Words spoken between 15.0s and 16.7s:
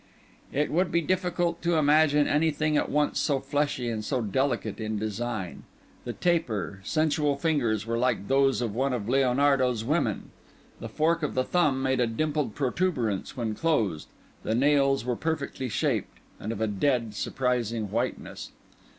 were perfectly shaped, and of a